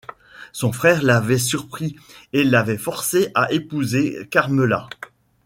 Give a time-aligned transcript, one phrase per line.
[0.51, 1.95] Son frère l'avait surpris
[2.33, 4.89] et l'avait forcé à épouser Carmela.